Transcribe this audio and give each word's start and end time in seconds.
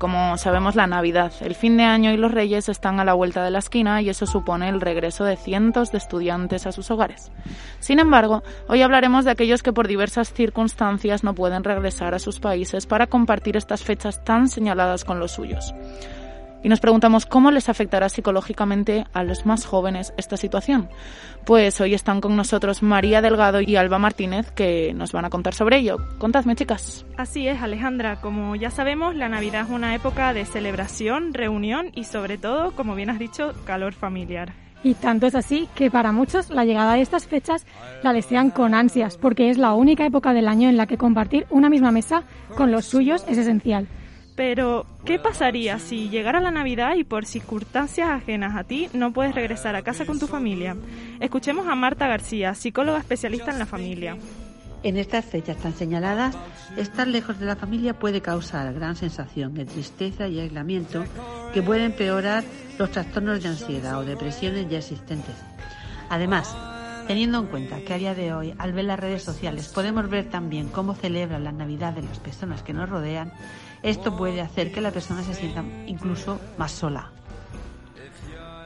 Como 0.00 0.38
sabemos, 0.38 0.76
la 0.76 0.86
Navidad, 0.86 1.30
el 1.42 1.54
fin 1.54 1.76
de 1.76 1.82
año 1.84 2.10
y 2.10 2.16
los 2.16 2.32
Reyes 2.32 2.70
están 2.70 3.00
a 3.00 3.04
la 3.04 3.12
vuelta 3.12 3.44
de 3.44 3.50
la 3.50 3.58
esquina 3.58 4.00
y 4.00 4.08
eso 4.08 4.24
supone 4.24 4.70
el 4.70 4.80
regreso 4.80 5.24
de 5.24 5.36
cientos 5.36 5.92
de 5.92 5.98
estudiantes 5.98 6.66
a 6.66 6.72
sus 6.72 6.90
hogares. 6.90 7.30
Sin 7.80 7.98
embargo, 7.98 8.42
hoy 8.66 8.80
hablaremos 8.80 9.26
de 9.26 9.32
aquellos 9.32 9.62
que 9.62 9.74
por 9.74 9.88
diversas 9.88 10.32
circunstancias 10.32 11.22
no 11.22 11.34
pueden 11.34 11.64
regresar 11.64 12.14
a 12.14 12.18
sus 12.18 12.40
países 12.40 12.86
para 12.86 13.08
compartir 13.08 13.58
estas 13.58 13.84
fechas 13.84 14.24
tan 14.24 14.48
señaladas 14.48 15.04
con 15.04 15.20
los 15.20 15.32
suyos 15.32 15.74
y 16.62 16.68
nos 16.68 16.80
preguntamos 16.80 17.26
cómo 17.26 17.50
les 17.50 17.68
afectará 17.68 18.08
psicológicamente 18.08 19.04
a 19.12 19.22
los 19.24 19.46
más 19.46 19.64
jóvenes 19.64 20.12
esta 20.16 20.36
situación. 20.36 20.88
Pues 21.44 21.80
hoy 21.80 21.94
están 21.94 22.20
con 22.20 22.36
nosotros 22.36 22.82
María 22.82 23.22
Delgado 23.22 23.60
y 23.60 23.76
Alba 23.76 23.98
Martínez 23.98 24.50
que 24.50 24.92
nos 24.94 25.12
van 25.12 25.24
a 25.24 25.30
contar 25.30 25.54
sobre 25.54 25.78
ello. 25.78 25.96
Contadme, 26.18 26.56
chicas. 26.56 27.04
Así 27.16 27.48
es, 27.48 27.62
Alejandra. 27.62 28.20
Como 28.20 28.56
ya 28.56 28.70
sabemos, 28.70 29.14
la 29.14 29.28
Navidad 29.28 29.66
es 29.66 29.70
una 29.70 29.94
época 29.94 30.32
de 30.32 30.44
celebración, 30.44 31.34
reunión 31.34 31.90
y 31.94 32.04
sobre 32.04 32.38
todo, 32.38 32.72
como 32.72 32.94
bien 32.94 33.10
has 33.10 33.18
dicho, 33.18 33.52
calor 33.64 33.94
familiar. 33.94 34.52
Y 34.82 34.94
tanto 34.94 35.26
es 35.26 35.34
así 35.34 35.68
que 35.74 35.90
para 35.90 36.10
muchos 36.10 36.48
la 36.48 36.64
llegada 36.64 36.94
de 36.94 37.02
estas 37.02 37.26
fechas 37.26 37.66
la 38.02 38.14
desean 38.14 38.50
con 38.50 38.74
ansias, 38.74 39.18
porque 39.18 39.50
es 39.50 39.58
la 39.58 39.74
única 39.74 40.06
época 40.06 40.32
del 40.32 40.48
año 40.48 40.68
en 40.70 40.78
la 40.78 40.86
que 40.86 40.96
compartir 40.96 41.46
una 41.50 41.68
misma 41.68 41.92
mesa 41.92 42.22
con 42.56 42.72
los 42.72 42.86
suyos 42.86 43.24
es 43.28 43.36
esencial. 43.36 43.88
Pero, 44.36 44.86
¿qué 45.04 45.18
pasaría 45.18 45.78
si 45.78 46.08
llegara 46.08 46.40
la 46.40 46.50
Navidad 46.50 46.94
y 46.96 47.04
por 47.04 47.26
circunstancias 47.26 48.08
ajenas 48.08 48.56
a 48.56 48.64
ti 48.64 48.88
no 48.92 49.12
puedes 49.12 49.34
regresar 49.34 49.76
a 49.76 49.82
casa 49.82 50.06
con 50.06 50.18
tu 50.18 50.26
familia? 50.26 50.76
Escuchemos 51.20 51.66
a 51.66 51.74
Marta 51.74 52.08
García, 52.08 52.54
psicóloga 52.54 52.98
especialista 52.98 53.50
en 53.50 53.58
la 53.58 53.66
familia. 53.66 54.16
En 54.82 54.96
estas 54.96 55.26
fechas 55.26 55.58
tan 55.58 55.74
señaladas, 55.74 56.34
estar 56.78 57.06
lejos 57.06 57.38
de 57.38 57.44
la 57.44 57.56
familia 57.56 57.98
puede 57.98 58.22
causar 58.22 58.72
gran 58.72 58.96
sensación 58.96 59.52
de 59.52 59.66
tristeza 59.66 60.26
y 60.26 60.40
aislamiento 60.40 61.04
que 61.52 61.62
puede 61.62 61.84
empeorar 61.84 62.44
los 62.78 62.90
trastornos 62.90 63.42
de 63.42 63.50
ansiedad 63.50 63.98
o 63.98 64.04
depresiones 64.04 64.70
ya 64.70 64.78
existentes. 64.78 65.34
Además, 66.08 66.56
teniendo 67.10 67.40
en 67.40 67.46
cuenta 67.46 67.80
que 67.80 67.92
a 67.92 67.98
día 67.98 68.14
de 68.14 68.32
hoy, 68.32 68.54
al 68.56 68.72
ver 68.72 68.84
las 68.84 69.00
redes 69.00 69.24
sociales, 69.24 69.66
podemos 69.74 70.08
ver 70.08 70.30
también 70.30 70.68
cómo 70.68 70.94
celebran 70.94 71.42
la 71.42 71.50
Navidad 71.50 71.92
de 71.92 72.02
las 72.02 72.20
personas 72.20 72.62
que 72.62 72.72
nos 72.72 72.88
rodean, 72.88 73.32
esto 73.82 74.16
puede 74.16 74.40
hacer 74.40 74.70
que 74.70 74.80
la 74.80 74.92
persona 74.92 75.24
se 75.24 75.34
sienta 75.34 75.64
incluso 75.88 76.38
más 76.56 76.70
sola. 76.70 77.10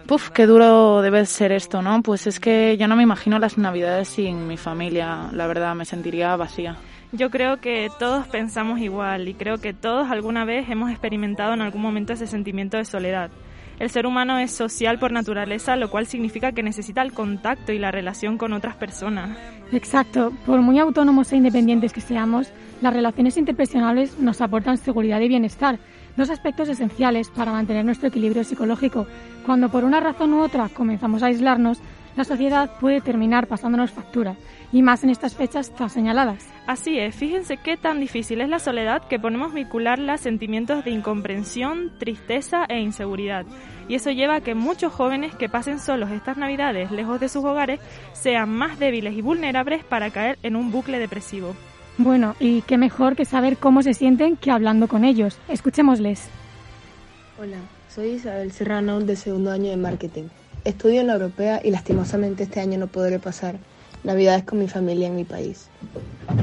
Puf, 0.06 0.28
qué 0.28 0.44
duro 0.44 1.00
debe 1.00 1.24
ser 1.24 1.52
esto, 1.52 1.80
¿no? 1.80 2.02
Pues 2.02 2.26
es 2.26 2.38
que 2.38 2.76
yo 2.76 2.86
no 2.86 2.96
me 2.96 3.02
imagino 3.02 3.38
las 3.38 3.56
navidades 3.56 4.08
sin 4.08 4.46
mi 4.46 4.58
familia, 4.58 5.30
la 5.32 5.46
verdad, 5.46 5.74
me 5.74 5.86
sentiría 5.86 6.36
vacía. 6.36 6.76
Yo 7.12 7.30
creo 7.30 7.62
que 7.62 7.88
todos 7.98 8.26
pensamos 8.26 8.78
igual 8.80 9.26
y 9.26 9.32
creo 9.32 9.56
que 9.56 9.72
todos 9.72 10.10
alguna 10.10 10.44
vez 10.44 10.68
hemos 10.68 10.90
experimentado 10.90 11.54
en 11.54 11.62
algún 11.62 11.80
momento 11.80 12.12
ese 12.12 12.26
sentimiento 12.26 12.76
de 12.76 12.84
soledad. 12.84 13.30
El 13.78 13.90
ser 13.90 14.06
humano 14.06 14.38
es 14.38 14.52
social 14.52 14.98
por 14.98 15.12
naturaleza, 15.12 15.76
lo 15.76 15.90
cual 15.90 16.06
significa 16.06 16.52
que 16.52 16.62
necesita 16.62 17.02
el 17.02 17.12
contacto 17.12 17.72
y 17.72 17.78
la 17.78 17.90
relación 17.90 18.38
con 18.38 18.52
otras 18.52 18.76
personas. 18.76 19.36
Exacto, 19.72 20.32
por 20.46 20.60
muy 20.60 20.78
autónomos 20.78 21.32
e 21.32 21.36
independientes 21.36 21.92
que 21.92 22.00
seamos, 22.00 22.48
las 22.80 22.94
relaciones 22.94 23.36
interpersonales 23.36 24.18
nos 24.18 24.40
aportan 24.40 24.76
seguridad 24.76 25.20
y 25.20 25.28
bienestar, 25.28 25.78
dos 26.16 26.30
aspectos 26.30 26.68
esenciales 26.68 27.30
para 27.30 27.52
mantener 27.52 27.84
nuestro 27.84 28.08
equilibrio 28.08 28.44
psicológico. 28.44 29.06
Cuando 29.44 29.68
por 29.68 29.84
una 29.84 30.00
razón 30.00 30.32
u 30.34 30.42
otra 30.42 30.68
comenzamos 30.68 31.22
a 31.22 31.26
aislarnos, 31.26 31.80
la 32.16 32.24
sociedad 32.24 32.78
puede 32.80 33.00
terminar 33.00 33.46
pasándonos 33.46 33.90
factura, 33.90 34.36
y 34.72 34.82
más 34.82 35.04
en 35.04 35.10
estas 35.10 35.34
fechas 35.34 35.70
tan 35.74 35.90
señaladas. 35.90 36.46
Así 36.66 36.98
es, 36.98 37.14
fíjense 37.14 37.58
qué 37.58 37.76
tan 37.76 38.00
difícil 38.00 38.40
es 38.40 38.48
la 38.48 38.58
soledad 38.58 39.06
que 39.08 39.18
ponemos 39.18 39.52
vincularla 39.52 40.14
a 40.14 40.18
sentimientos 40.18 40.84
de 40.84 40.90
incomprensión, 40.90 41.92
tristeza 41.98 42.64
e 42.68 42.80
inseguridad. 42.80 43.46
Y 43.88 43.96
eso 43.96 44.10
lleva 44.10 44.36
a 44.36 44.40
que 44.40 44.54
muchos 44.54 44.92
jóvenes 44.92 45.34
que 45.34 45.48
pasen 45.48 45.78
solos 45.78 46.10
estas 46.10 46.36
navidades 46.36 46.90
lejos 46.90 47.20
de 47.20 47.28
sus 47.28 47.44
hogares 47.44 47.80
sean 48.12 48.50
más 48.50 48.78
débiles 48.78 49.14
y 49.14 49.22
vulnerables 49.22 49.84
para 49.84 50.10
caer 50.10 50.38
en 50.42 50.56
un 50.56 50.72
bucle 50.72 50.98
depresivo. 50.98 51.54
Bueno, 51.98 52.34
y 52.40 52.62
qué 52.62 52.78
mejor 52.78 53.14
que 53.14 53.24
saber 53.24 53.56
cómo 53.56 53.82
se 53.82 53.94
sienten 53.94 54.36
que 54.36 54.50
hablando 54.50 54.88
con 54.88 55.04
ellos. 55.04 55.38
Escuchémosles. 55.48 56.28
Hola, 57.40 57.58
soy 57.88 58.08
Isabel 58.14 58.50
Serrano 58.50 59.00
de 59.00 59.16
segundo 59.16 59.52
año 59.52 59.70
de 59.70 59.76
marketing. 59.76 60.24
Estudio 60.64 61.02
en 61.02 61.08
la 61.08 61.12
europea 61.12 61.60
y 61.62 61.70
lastimosamente 61.70 62.44
este 62.44 62.58
año 62.58 62.78
no 62.78 62.86
podré 62.86 63.18
pasar 63.18 63.56
navidades 64.02 64.44
con 64.44 64.58
mi 64.58 64.66
familia 64.66 65.08
en 65.08 65.14
mi 65.14 65.24
país. 65.24 65.68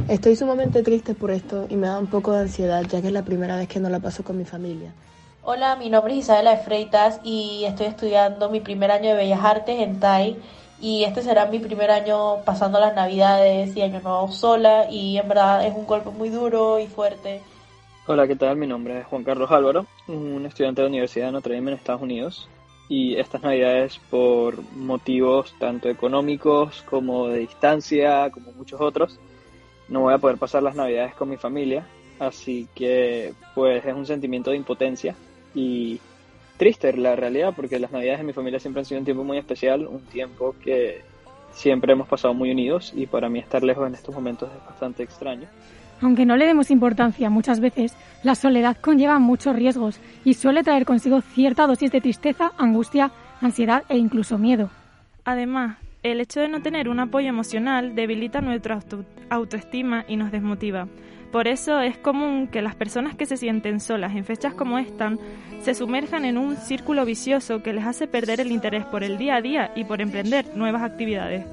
Estoy 0.10 0.36
sumamente 0.36 0.84
triste 0.84 1.16
por 1.16 1.32
esto 1.32 1.66
y 1.72 1.76
me 1.76 1.88
da 1.88 1.98
un 1.98 2.06
poco 2.06 2.32
de 2.32 2.42
ansiedad 2.42 2.84
ya 2.84 3.02
que 3.02 3.08
es 3.08 3.14
la 3.14 3.26
primera 3.26 3.58
vez 3.58 3.68
que 3.68 3.80
no 3.80 3.90
la 3.90 4.00
paso 4.00 4.24
con 4.24 4.38
mi 4.38 4.46
familia. 4.46 4.94
Hola, 5.42 5.76
mi 5.76 5.90
nombre 5.90 6.14
es 6.14 6.20
Isabela 6.20 6.52
de 6.52 6.64
Freitas 6.64 7.20
y 7.24 7.64
estoy 7.66 7.88
estudiando 7.88 8.52
mi 8.52 8.60
primer 8.60 8.92
año 8.92 9.10
de 9.10 9.16
Bellas 9.16 9.44
Artes 9.44 9.80
en 9.80 10.00
TAI 10.00 10.38
y 10.80 11.04
este 11.04 11.24
será 11.24 11.48
mi 11.48 11.58
primer 11.58 11.90
año 11.90 12.44
pasando 12.46 12.80
las 12.80 12.94
navidades 12.94 13.76
y 13.76 13.82
año 13.82 14.02
nuevo 14.02 14.32
sola 14.32 14.86
y 14.88 15.18
en 15.18 15.28
verdad 15.28 15.66
es 15.66 15.74
un 15.76 15.88
golpe 15.88 16.12
muy 16.12 16.30
duro 16.30 16.78
y 16.78 16.86
fuerte. 16.86 17.42
Hola, 18.06 18.28
¿qué 18.28 18.36
tal? 18.36 18.56
Mi 18.56 18.68
nombre 18.68 19.00
es 19.00 19.06
Juan 19.08 19.24
Carlos 19.24 19.50
Álvaro, 19.50 19.88
un 20.08 20.46
estudiante 20.46 20.82
de 20.82 20.86
la 20.86 20.90
Universidad 20.90 21.26
de 21.26 21.32
Notre 21.32 21.56
Dame 21.56 21.72
en 21.72 21.78
Estados 21.78 22.04
Unidos 22.04 22.48
y 22.92 23.16
estas 23.16 23.42
navidades 23.42 24.02
por 24.10 24.62
motivos 24.76 25.56
tanto 25.58 25.88
económicos 25.88 26.82
como 26.82 27.30
de 27.30 27.40
distancia, 27.40 28.30
como 28.32 28.52
muchos 28.52 28.82
otros, 28.82 29.18
no 29.88 30.02
voy 30.02 30.14
a 30.14 30.18
poder 30.18 30.36
pasar 30.36 30.62
las 30.62 30.76
navidades 30.76 31.16
con 31.16 31.30
mi 31.30 31.38
familia, 31.38 31.88
así 32.20 32.68
que 32.76 33.34
pues 33.56 33.86
es 33.86 33.94
un 33.94 34.06
sentimiento 34.06 34.52
de 34.52 34.58
impotencia 34.58 35.16
y 35.56 36.02
triste 36.58 36.92
la 36.98 37.16
realidad, 37.16 37.54
porque 37.56 37.80
las 37.80 37.94
navidades 37.94 38.20
de 38.20 38.26
mi 38.26 38.34
familia 38.34 38.60
siempre 38.60 38.82
han 38.82 38.86
sido 38.86 39.00
un 39.00 39.06
tiempo 39.06 39.24
muy 39.24 39.38
especial, 39.38 39.88
un 39.88 40.02
tiempo 40.02 40.54
que 40.62 41.00
siempre 41.54 41.94
hemos 41.94 42.10
pasado 42.10 42.34
muy 42.34 42.52
unidos 42.52 42.92
y 42.94 43.06
para 43.06 43.30
mí 43.30 43.40
estar 43.40 43.64
lejos 43.64 43.88
en 43.88 43.96
estos 43.96 44.14
momentos 44.14 44.50
es 44.54 44.66
bastante 44.66 45.02
extraño. 45.04 45.48
Aunque 46.02 46.26
no 46.26 46.36
le 46.36 46.48
demos 46.48 46.72
importancia 46.72 47.30
muchas 47.30 47.60
veces, 47.60 47.96
la 48.24 48.36
soledad 48.36 48.78
conlleva 48.82 49.20
muchos 49.20 49.56
riesgos 49.56 50.00
y 50.26 50.34
suele 50.34 50.64
traer 50.64 50.86
consigo 50.86 51.22
cierta 51.22 51.68
dosis 51.68 51.92
de 51.92 52.02
tristeza, 52.02 52.52
angustia, 52.58 53.12
ansiedad 53.40 53.84
e 53.88 53.98
incluso 53.98 54.38
miedo. 54.40 54.72
Además, 55.26 55.78
el 56.02 56.20
hecho 56.20 56.40
de 56.40 56.48
no 56.48 56.64
tener 56.64 56.90
un 56.90 57.00
apoyo 57.00 57.30
emocional 57.30 57.94
debilita 57.94 58.42
nuestra 58.42 58.80
autoestima 59.30 60.04
y 60.08 60.16
nos 60.16 60.32
desmotiva. 60.32 60.88
Por 61.32 61.48
eso 61.48 61.80
es 61.80 61.98
común 61.98 62.48
que 62.48 62.64
las 62.64 62.76
personas 62.76 63.16
que 63.16 63.28
se 63.28 63.38
sienten 63.38 63.80
solas 63.80 64.16
en 64.16 64.26
fechas 64.26 64.54
como 64.56 64.80
esta 64.80 65.14
se 65.62 65.76
sumerjan 65.76 66.26
en 66.26 66.38
un 66.38 66.58
círculo 66.58 67.06
vicioso 67.06 67.62
que 67.62 67.74
les 67.74 67.86
hace 67.86 68.08
perder 68.08 68.42
el 68.42 68.52
interés 68.52 68.84
por 68.86 69.04
el 69.04 69.18
día 69.18 69.36
a 69.36 69.42
día 69.42 69.72
y 69.76 69.86
por 69.86 70.02
emprender 70.02 70.46
nuevas 70.56 70.82
actividades. 70.82 71.46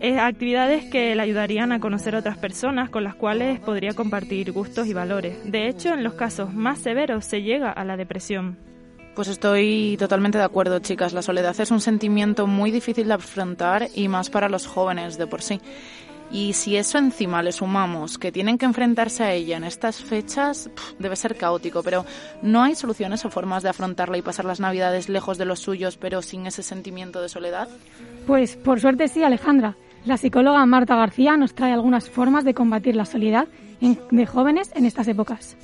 Actividades 0.00 0.84
que 0.86 1.14
le 1.14 1.22
ayudarían 1.22 1.72
a 1.72 1.80
conocer 1.80 2.14
a 2.14 2.20
otras 2.20 2.38
personas 2.38 2.90
con 2.90 3.04
las 3.04 3.14
cuales 3.14 3.60
podría 3.60 3.94
compartir 3.94 4.52
gustos 4.52 4.86
y 4.86 4.94
valores. 4.94 5.38
De 5.44 5.68
hecho, 5.68 5.92
en 5.92 6.04
los 6.04 6.14
casos 6.14 6.54
más 6.54 6.78
severos 6.78 7.24
se 7.24 7.42
llega 7.42 7.70
a 7.70 7.84
la 7.84 7.96
depresión. 7.96 8.56
Pues 9.14 9.26
estoy 9.26 9.96
totalmente 9.98 10.38
de 10.38 10.44
acuerdo, 10.44 10.78
chicas. 10.78 11.12
La 11.12 11.22
soledad 11.22 11.60
es 11.60 11.72
un 11.72 11.80
sentimiento 11.80 12.46
muy 12.46 12.70
difícil 12.70 13.08
de 13.08 13.14
afrontar 13.14 13.88
y 13.92 14.06
más 14.06 14.30
para 14.30 14.48
los 14.48 14.68
jóvenes 14.68 15.18
de 15.18 15.26
por 15.26 15.42
sí. 15.42 15.60
Y 16.30 16.52
si 16.52 16.76
eso 16.76 16.98
encima 16.98 17.42
le 17.42 17.52
sumamos 17.52 18.18
que 18.18 18.30
tienen 18.30 18.58
que 18.58 18.66
enfrentarse 18.66 19.24
a 19.24 19.32
ella 19.32 19.56
en 19.56 19.64
estas 19.64 20.02
fechas, 20.04 20.70
debe 20.98 21.16
ser 21.16 21.36
caótico, 21.36 21.82
pero 21.82 22.04
¿no 22.42 22.62
hay 22.62 22.74
soluciones 22.74 23.24
o 23.24 23.30
formas 23.30 23.62
de 23.62 23.70
afrontarla 23.70 24.18
y 24.18 24.22
pasar 24.22 24.44
las 24.44 24.60
navidades 24.60 25.08
lejos 25.08 25.38
de 25.38 25.46
los 25.46 25.58
suyos, 25.58 25.96
pero 25.96 26.20
sin 26.20 26.46
ese 26.46 26.62
sentimiento 26.62 27.22
de 27.22 27.28
soledad? 27.28 27.68
Pues 28.26 28.56
por 28.56 28.78
suerte 28.78 29.08
sí, 29.08 29.24
Alejandra. 29.24 29.74
La 30.04 30.16
psicóloga 30.16 30.64
Marta 30.66 30.96
García 30.96 31.36
nos 31.36 31.54
trae 31.54 31.72
algunas 31.72 32.08
formas 32.08 32.44
de 32.44 32.54
combatir 32.54 32.96
la 32.96 33.04
soledad 33.04 33.48
de 33.80 34.26
jóvenes 34.26 34.72
en 34.74 34.86
estas 34.86 35.08
épocas. 35.08 35.56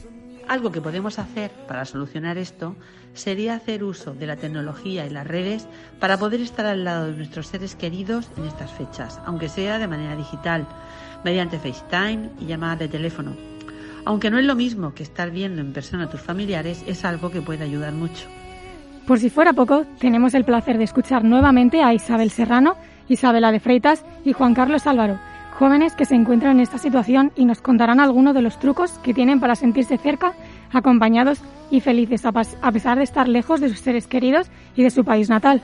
Algo 0.49 0.71
que 0.71 0.83
podemos 0.83 1.19
hacer 1.19 1.51
para 1.67 1.85
solucionar 1.87 2.37
esto 2.37 2.77
sería 3.15 3.55
hacer 3.55 3.83
uso 3.83 4.13
de 4.13 4.27
la 4.27 4.37
tecnología 4.37 5.07
y 5.07 5.11
las 5.11 5.27
redes 5.27 5.67
para 6.01 6.19
poder 6.19 6.41
estar 6.41 6.67
al 6.67 6.85
lado 6.85 7.07
de 7.07 7.17
nuestros 7.17 7.47
seres 7.47 7.75
queridos 7.75 8.31
en 8.37 8.45
estas 8.45 8.71
fechas, 8.73 9.21
aunque 9.25 9.49
sea 9.49 9.79
de 9.79 9.89
manera 9.89 10.17
digital, 10.17 10.67
mediante 11.25 11.59
FaceTime 11.59 12.31
y 12.41 12.47
llamadas 12.47 12.81
de 12.81 12.89
teléfono. 12.89 13.35
Aunque 14.05 14.31
no 14.31 14.39
es 14.39 14.45
lo 14.45 14.55
mismo 14.55 14.93
que 14.93 15.03
estar 15.03 15.31
viendo 15.31 15.63
en 15.63 15.73
persona 15.73 16.05
a 16.05 16.11
tus 16.11 16.21
familiares, 16.21 16.85
es 16.87 17.07
algo 17.07 17.31
que 17.31 17.41
puede 17.41 17.65
ayudar 17.65 17.95
mucho. 17.95 18.27
Por 19.07 19.19
si 19.19 19.31
fuera 19.31 19.55
poco, 19.55 19.87
tenemos 19.99 20.35
el 20.35 20.45
placer 20.45 20.77
de 20.77 20.85
escuchar 20.85 21.25
nuevamente 21.25 21.83
a 21.83 21.95
Isabel 21.95 22.31
Serrano, 22.31 22.77
Isabela 23.09 23.53
de 23.53 23.61
Freitas 23.61 24.05
y 24.25 24.33
Juan 24.33 24.55
Carlos 24.55 24.87
Álvaro, 24.87 25.19
jóvenes 25.59 25.95
que 25.95 26.05
se 26.05 26.15
encuentran 26.15 26.57
en 26.57 26.61
esta 26.61 26.79
situación 26.79 27.33
y 27.37 27.45
nos 27.45 27.61
contarán 27.61 28.01
algunos 28.01 28.35
de 28.35 28.43
los 28.43 28.59
trucos 28.59 28.93
que 29.03 29.15
tienen 29.15 29.41
para 29.41 29.55
sentirse 29.55 29.99
cerca, 29.99 30.33
acompañados 30.73 31.41
y 31.71 31.81
felices 31.81 32.25
a 32.25 32.73
pesar 32.73 32.99
de 32.99 33.05
estar 33.05 33.29
lejos 33.29 33.61
de 33.61 33.69
sus 33.69 33.81
seres 33.81 34.07
queridos 34.07 34.49
y 34.77 34.83
de 34.83 34.91
su 34.91 35.05
país 35.05 35.29
natal. 35.29 35.63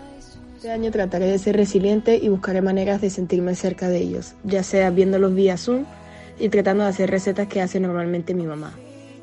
Este 0.57 0.71
año 0.71 0.91
trataré 0.91 1.27
de 1.27 1.39
ser 1.39 1.57
resiliente 1.57 2.19
y 2.23 2.29
buscaré 2.29 2.61
maneras 2.61 3.01
de 3.01 3.09
sentirme 3.09 3.55
cerca 3.55 3.89
de 3.89 3.99
ellos, 3.99 4.35
ya 4.45 4.63
sea 4.63 4.91
viéndolos 4.91 5.35
vía 5.35 5.57
Zoom 5.57 5.85
y 6.39 6.51
tratando 6.51 6.85
de 6.85 6.91
hacer 6.91 7.11
recetas 7.11 7.49
que 7.49 7.63
hace 7.63 7.81
normalmente 7.81 8.35
mi 8.35 8.47
mamá. 8.47 8.73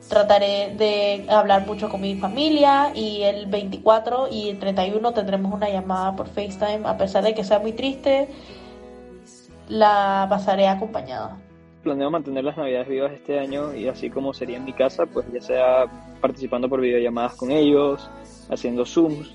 Trataré 0.09 0.73
de 0.77 1.25
hablar 1.29 1.67
mucho 1.67 1.89
con 1.89 1.99
mi 1.99 2.15
familia 2.15 2.91
y 2.95 3.23
el 3.23 3.47
24 3.47 4.29
y 4.31 4.49
el 4.49 4.59
31 4.59 5.11
tendremos 5.13 5.53
una 5.53 5.69
llamada 5.69 6.15
por 6.15 6.27
FaceTime, 6.27 6.87
a 6.87 6.97
pesar 6.97 7.23
de 7.23 7.33
que 7.33 7.43
sea 7.43 7.59
muy 7.59 7.73
triste, 7.73 8.29
la 9.67 10.27
pasaré 10.29 10.67
acompañada. 10.67 11.37
Planeo 11.83 12.09
mantener 12.09 12.43
las 12.43 12.57
navidades 12.57 12.87
vivas 12.87 13.11
este 13.11 13.37
año 13.39 13.73
y 13.73 13.87
así 13.87 14.09
como 14.09 14.33
sería 14.33 14.57
en 14.57 14.65
mi 14.65 14.73
casa, 14.73 15.05
pues 15.05 15.25
ya 15.33 15.41
sea 15.41 15.85
participando 16.21 16.69
por 16.69 16.79
videollamadas 16.79 17.35
con 17.35 17.51
ellos, 17.51 18.09
haciendo 18.49 18.85
Zooms 18.85 19.33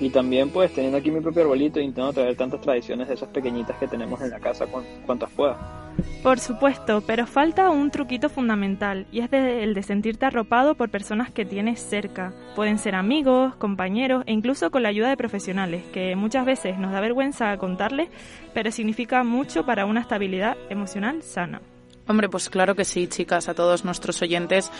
y 0.00 0.08
también 0.08 0.50
pues 0.50 0.72
teniendo 0.72 0.96
aquí 0.96 1.10
mi 1.10 1.20
propio 1.20 1.42
arbolito 1.42 1.78
e 1.78 1.82
intentando 1.82 2.14
traer 2.14 2.36
tantas 2.36 2.62
tradiciones 2.62 3.08
de 3.08 3.14
esas 3.14 3.28
pequeñitas 3.28 3.76
que 3.76 3.86
tenemos 3.86 4.20
en 4.22 4.30
la 4.30 4.40
casa 4.40 4.66
cuantas 5.06 5.30
pueda. 5.30 5.79
Por 6.22 6.38
supuesto, 6.38 7.02
pero 7.06 7.26
falta 7.26 7.70
un 7.70 7.90
truquito 7.90 8.28
fundamental 8.28 9.06
y 9.10 9.20
es 9.20 9.32
el 9.32 9.74
de 9.74 9.82
sentirte 9.82 10.26
arropado 10.26 10.74
por 10.74 10.90
personas 10.90 11.30
que 11.30 11.44
tienes 11.44 11.80
cerca. 11.80 12.32
Pueden 12.54 12.78
ser 12.78 12.94
amigos, 12.94 13.54
compañeros 13.56 14.24
e 14.26 14.32
incluso 14.32 14.70
con 14.70 14.82
la 14.82 14.90
ayuda 14.90 15.08
de 15.08 15.16
profesionales, 15.16 15.82
que 15.92 16.16
muchas 16.16 16.44
veces 16.44 16.78
nos 16.78 16.92
da 16.92 17.00
vergüenza 17.00 17.56
contarles, 17.56 18.08
pero 18.52 18.70
significa 18.70 19.24
mucho 19.24 19.64
para 19.64 19.86
una 19.86 20.00
estabilidad 20.00 20.56
emocional 20.68 21.22
sana. 21.22 21.62
Hombre, 22.06 22.28
pues 22.28 22.50
claro 22.50 22.74
que 22.74 22.84
sí, 22.84 23.06
chicas, 23.06 23.48
a 23.48 23.54
todos 23.54 23.84
nuestros 23.84 24.20
oyentes 24.20 24.70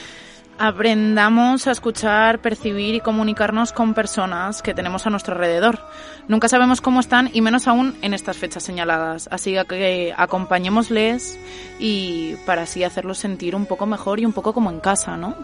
aprendamos 0.61 1.67
a 1.67 1.71
escuchar, 1.71 2.41
percibir 2.41 2.95
y 2.95 3.01
comunicarnos 3.01 3.73
con 3.73 3.95
personas 3.95 4.61
que 4.61 4.75
tenemos 4.75 5.07
a 5.07 5.11
nuestro 5.11 5.35
alrededor. 5.35 5.81
Nunca 6.29 6.49
sabemos 6.49 6.83
cómo 6.83 7.01
están 7.01 7.31
y 7.33 7.41
menos 7.41 7.67
aún 7.67 7.97
en 8.03 8.13
estas 8.13 8.37
fechas 8.37 8.63
señaladas. 8.63 9.27
Así 9.33 9.57
que 9.67 10.13
acompañémosles 10.15 11.39
y 11.79 12.35
para 12.45 12.63
así 12.63 12.85
hacerlos 12.85 13.17
sentir 13.17 13.57
un 13.57 13.65
poco 13.65 13.87
mejor 13.87 14.21
y 14.21 14.27
un 14.27 14.35
poco 14.35 14.53
como 14.53 14.71
en 14.71 14.81
casa, 14.81 15.17
¿no? 15.17 15.35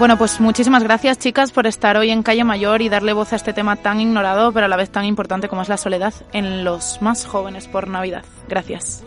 Bueno, 0.00 0.18
pues 0.18 0.40
muchísimas 0.40 0.82
gracias 0.82 1.20
chicas 1.20 1.52
por 1.52 1.68
estar 1.68 1.96
hoy 1.96 2.10
en 2.10 2.24
Calle 2.24 2.42
Mayor 2.42 2.82
y 2.82 2.88
darle 2.88 3.12
voz 3.12 3.32
a 3.32 3.36
este 3.36 3.52
tema 3.52 3.76
tan 3.76 4.00
ignorado, 4.00 4.50
pero 4.50 4.66
a 4.66 4.68
la 4.68 4.76
vez 4.76 4.90
tan 4.90 5.04
importante 5.04 5.48
como 5.48 5.62
es 5.62 5.68
la 5.68 5.76
soledad 5.76 6.12
en 6.32 6.64
los 6.64 7.00
más 7.00 7.24
jóvenes 7.24 7.68
por 7.68 7.86
Navidad. 7.86 8.24
Gracias. 8.48 9.04